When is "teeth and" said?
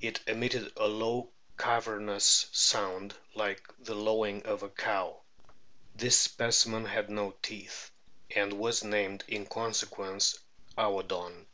7.42-8.60